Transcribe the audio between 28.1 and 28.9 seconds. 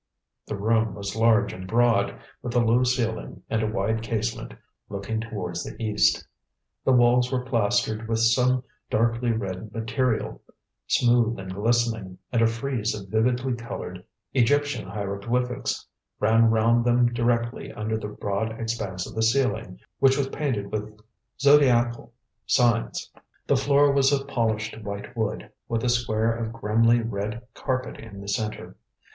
the centre.